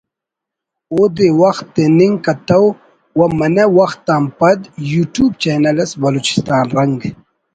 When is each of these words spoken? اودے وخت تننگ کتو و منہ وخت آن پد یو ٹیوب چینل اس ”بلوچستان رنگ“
اودے 0.93 1.27
وخت 1.41 1.65
تننگ 1.75 2.15
کتو 2.25 2.63
و 3.17 3.19
منہ 3.39 3.65
وخت 3.77 4.05
آن 4.15 4.23
پد 4.39 4.59
یو 4.89 5.03
ٹیوب 5.13 5.31
چینل 5.41 5.77
اس 5.83 5.91
”بلوچستان 6.01 6.65
رنگ“ 6.77 6.99